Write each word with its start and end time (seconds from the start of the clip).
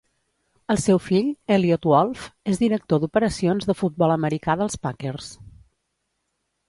El 0.75 0.79
seu 0.83 1.01
fill, 1.07 1.27
Eliot 1.55 1.85
Wolf, 1.91 2.23
és 2.53 2.61
Director 2.63 3.03
d'operacions 3.03 3.69
de 3.73 3.77
futbol 3.83 4.15
americà 4.17 4.57
dels 4.63 4.83
Packers. 4.87 5.33